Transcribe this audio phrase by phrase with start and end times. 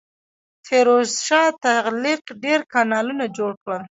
[0.65, 3.83] فیروز شاه تغلق ډیر کانالونه جوړ کړل.